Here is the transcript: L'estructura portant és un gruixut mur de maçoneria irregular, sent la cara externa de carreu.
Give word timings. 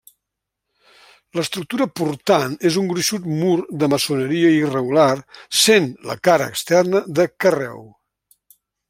L'estructura 1.39 1.87
portant 2.01 2.55
és 2.69 2.79
un 2.81 2.89
gruixut 2.93 3.27
mur 3.33 3.53
de 3.83 3.89
maçoneria 3.95 4.51
irregular, 4.55 5.07
sent 5.65 5.87
la 6.13 6.17
cara 6.29 6.49
externa 6.55 7.03
de 7.21 7.29
carreu. 7.47 7.85